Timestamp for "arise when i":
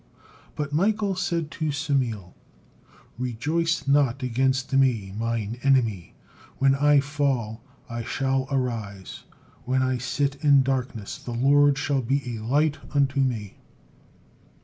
8.49-9.99